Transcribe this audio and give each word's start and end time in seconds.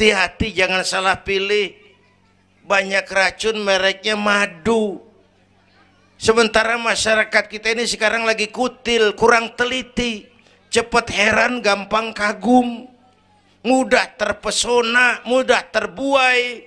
hati-hati 0.00 0.56
jangan 0.56 0.80
salah 0.80 1.20
pilih 1.20 1.76
banyak 2.64 3.04
racun 3.04 3.60
mereknya 3.60 4.16
madu 4.16 4.96
sementara 6.16 6.80
masyarakat 6.80 7.44
kita 7.52 7.76
ini 7.76 7.84
sekarang 7.84 8.24
lagi 8.24 8.48
kutil 8.48 9.12
kurang 9.12 9.52
teliti 9.60 10.24
cepat 10.72 11.04
heran 11.12 11.60
gampang 11.60 12.16
kagum 12.16 12.88
mudah 13.60 14.08
terpesona 14.16 15.20
mudah 15.28 15.68
terbuai 15.68 16.64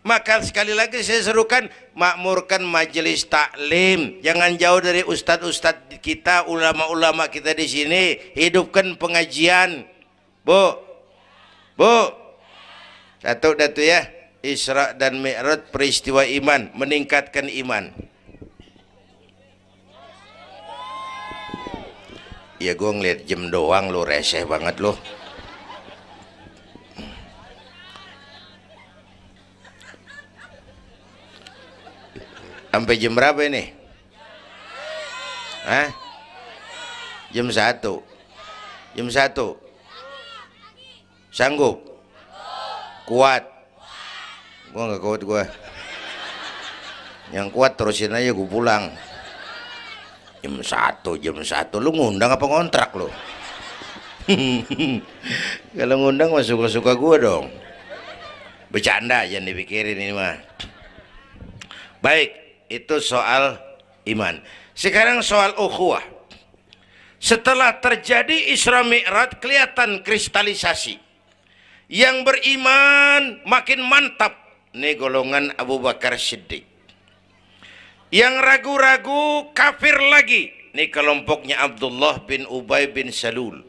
maka 0.00 0.40
sekali 0.40 0.72
lagi 0.72 1.04
saya 1.04 1.28
serukan 1.28 1.66
makmurkan 1.92 2.62
majelis 2.62 3.26
taklim. 3.26 4.22
Jangan 4.22 4.54
jauh 4.54 4.78
dari 4.78 5.02
ustadz-ustadz 5.02 5.98
kita, 5.98 6.46
ulama-ulama 6.46 7.26
kita 7.26 7.50
di 7.58 7.66
sini. 7.66 8.14
Hidupkan 8.38 8.94
pengajian. 9.02 9.82
Bu. 10.46 10.78
Bu. 11.74 12.25
Satu 13.26 13.58
datu 13.58 13.82
ya. 13.82 14.06
Isra 14.38 14.94
dan 14.94 15.18
Mi'raj 15.18 15.74
peristiwa 15.74 16.22
iman, 16.22 16.70
meningkatkan 16.78 17.50
iman. 17.50 17.90
Ya 22.62 22.78
gue 22.78 22.86
ngeliat 22.86 23.26
jam 23.26 23.50
doang 23.50 23.90
lo 23.90 24.06
reseh 24.06 24.46
banget 24.46 24.78
lo. 24.78 24.94
Sampai 32.70 32.94
jam 33.02 33.18
berapa 33.18 33.42
ini? 33.42 33.74
Hah? 35.66 35.90
Jam 37.34 37.50
satu. 37.50 38.06
Jam 38.94 39.10
satu. 39.10 39.58
Sanggup? 41.34 41.95
Kuat? 43.06 43.46
Gua 44.74 44.90
nggak 44.90 45.02
kuat 45.02 45.22
gua. 45.22 45.42
Yang 47.30 47.48
kuat 47.54 47.72
terusin 47.78 48.10
aja 48.10 48.34
gua 48.34 48.50
pulang. 48.50 48.84
Jam 50.42 50.58
satu, 50.58 51.14
jam 51.14 51.38
satu. 51.38 51.78
Lu 51.78 51.94
ngundang 51.94 52.34
apa 52.34 52.42
ngontrak 52.42 52.90
lu? 52.98 53.06
Kalau 55.78 55.96
ngundang 56.02 56.34
mah 56.34 56.42
suka-suka 56.42 56.98
gua 56.98 57.14
dong. 57.22 57.46
Bercanda 58.74 59.22
jangan 59.22 59.54
dipikirin 59.54 59.94
ini 59.94 60.10
mah. 60.10 60.42
Baik, 62.02 62.34
itu 62.66 62.98
soal 62.98 63.54
iman. 64.10 64.42
Sekarang 64.74 65.22
soal 65.22 65.54
ukhuwah. 65.54 66.02
Setelah 67.22 67.78
terjadi 67.78 68.50
Isra 68.50 68.82
Mi'raj 68.82 69.38
kelihatan 69.38 70.02
kristalisasi. 70.02 71.05
Yang 71.86 72.16
beriman 72.26 73.46
makin 73.46 73.78
mantap. 73.86 74.34
Ini 74.74 74.98
golongan 74.98 75.54
Abu 75.54 75.78
Bakar 75.78 76.18
Siddiq. 76.18 76.66
Yang 78.10 78.34
ragu-ragu 78.42 79.54
kafir 79.54 79.94
lagi. 80.10 80.50
Ini 80.74 80.92
kelompoknya 80.92 81.62
Abdullah 81.62 82.26
bin 82.26 82.44
Ubay 82.50 82.90
bin 82.90 83.08
Salul. 83.14 83.64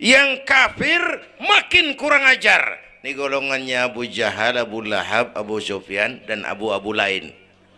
Yang 0.00 0.42
kafir 0.48 1.00
makin 1.38 1.94
kurang 1.94 2.26
ajar. 2.26 2.80
Ini 3.04 3.14
golongannya 3.14 3.86
Abu 3.86 4.08
Jahal, 4.08 4.58
Abu 4.58 4.82
Lahab, 4.82 5.30
Abu 5.38 5.62
Sufyan, 5.62 6.18
dan 6.26 6.42
Abu 6.42 6.74
Abu 6.74 6.90
lain 6.96 7.30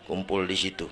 kumpul 0.08 0.46
di 0.48 0.56
situ. 0.56 0.88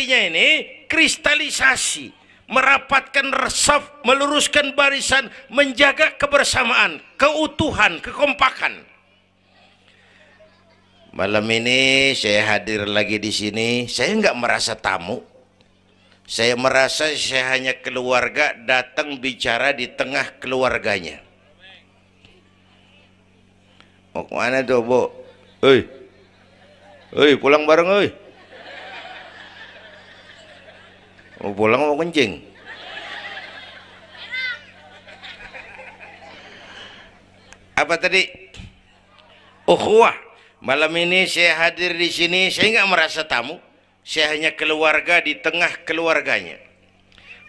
Artinya 0.00 0.32
ini? 0.32 0.48
Kristalisasi, 0.88 2.08
merapatkan 2.48 3.36
resaf, 3.36 4.00
meluruskan 4.00 4.72
barisan, 4.72 5.28
menjaga 5.52 6.16
kebersamaan, 6.16 7.04
keutuhan, 7.20 8.00
kekompakan. 8.00 8.80
Malam 11.12 11.44
ini 11.52 12.16
saya 12.16 12.56
hadir 12.56 12.88
lagi 12.88 13.20
di 13.20 13.28
sini, 13.28 13.68
saya 13.92 14.16
nggak 14.16 14.40
merasa 14.40 14.72
tamu, 14.72 15.20
saya 16.24 16.56
merasa 16.56 17.12
saya 17.12 17.52
hanya 17.52 17.76
keluarga 17.76 18.56
datang 18.56 19.20
bicara 19.20 19.76
di 19.76 19.84
tengah 19.84 20.40
keluarganya. 20.40 21.20
Mau 24.16 24.24
ke 24.24 24.32
mana 24.32 24.64
tuh, 24.64 24.80
Bu? 24.80 25.12
Hei. 25.60 25.84
Hei, 27.12 27.36
pulang 27.36 27.68
bareng, 27.68 28.00
hei. 28.00 28.29
Mau 31.40 31.56
pulang 31.56 31.80
mau 31.80 31.96
kencing. 31.96 32.44
Apa 37.74 37.96
tadi? 37.96 38.28
Ukhuwah. 39.64 40.16
Malam 40.60 40.92
ini 41.00 41.24
saya 41.24 41.56
hadir 41.56 41.96
di 41.96 42.12
sini, 42.12 42.52
saya 42.52 42.76
nggak 42.76 42.90
merasa 42.92 43.24
tamu 43.24 43.56
saya 44.10 44.32
hanya 44.32 44.50
keluarga 44.56 45.20
di 45.20 45.38
tengah 45.38 45.84
keluarganya 45.84 46.56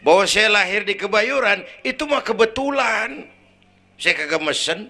bahwa 0.03 0.25
saya 0.27 0.51
lahir 0.51 0.83
di 0.83 0.97
kebayuran 0.97 1.63
itu 1.85 2.03
mah 2.05 2.21
kebetulan 2.25 3.25
saya 3.95 4.13
kagak 4.17 4.41
mesen 4.43 4.89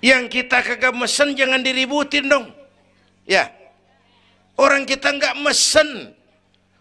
yang 0.00 0.30
kita 0.30 0.64
kagak 0.64 0.94
mesen 0.96 1.36
jangan 1.36 1.60
diributin 1.60 2.30
dong 2.30 2.46
ya 3.28 3.50
orang 4.60 4.84
kita 4.84 5.08
nggak 5.16 5.40
mesen 5.40 6.12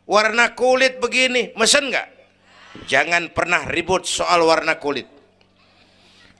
warna 0.03 0.51
kulit 0.51 0.99
begini 0.99 1.55
mesen 1.55 1.87
nggak 1.87 2.07
jangan 2.91 3.31
pernah 3.31 3.63
ribut 3.71 4.03
soal 4.03 4.43
warna 4.43 4.75
kulit 4.75 5.07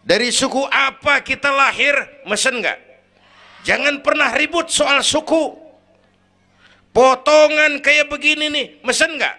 dari 0.03 0.27
suku 0.29 0.67
apa 0.67 1.23
kita 1.23 1.47
lahir 1.47 1.95
mesen 2.27 2.59
nggak 2.59 2.89
Jangan 3.63 3.99
pernah 3.99 4.31
ribut 4.31 4.71
soal 4.71 5.03
suku. 5.03 5.67
Potongan 6.89 7.83
kayak 7.83 8.09
begini 8.09 8.49
nih, 8.49 8.67
mesen 8.81 9.19
nggak? 9.19 9.35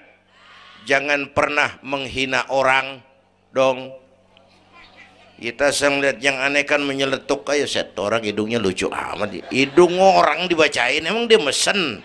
Jangan 0.87 1.35
pernah 1.35 1.81
menghina 1.83 2.47
orang 2.49 3.01
dong. 3.53 3.91
Kita 5.41 5.73
sedang 5.73 6.05
lihat 6.05 6.21
yang 6.21 6.37
aneh 6.37 6.69
kan 6.69 6.85
menyeletuk 6.85 7.49
kayak 7.49 7.65
set 7.65 7.97
orang 7.97 8.21
hidungnya 8.21 8.61
lucu 8.61 8.93
amat. 8.93 9.49
Hidung 9.49 9.97
orang 9.97 10.45
dibacain 10.53 11.01
emang 11.01 11.25
dia 11.25 11.41
mesen. 11.41 12.05